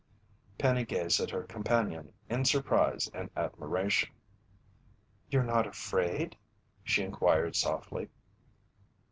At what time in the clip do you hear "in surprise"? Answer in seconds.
2.27-3.07